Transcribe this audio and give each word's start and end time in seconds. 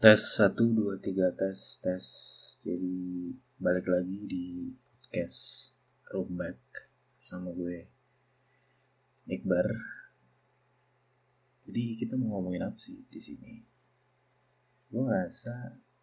Tes 0.00 0.16
1, 0.16 0.56
2, 0.56 0.96
3 0.96 1.28
tes 1.36 1.60
tes 1.84 2.06
Jadi 2.64 3.36
balik 3.60 3.84
lagi 3.84 4.24
di 4.24 4.72
podcast 4.96 5.76
Roomback 6.08 6.88
sama 7.20 7.52
gue 7.52 7.84
Iqbar 9.28 9.68
Jadi 11.68 12.00
kita 12.00 12.16
mau 12.16 12.40
ngomongin 12.40 12.64
apa 12.64 12.80
sih 12.80 13.04
di 13.12 13.20
sini? 13.20 13.60
Gue 14.88 15.04
ngerasa 15.04 15.84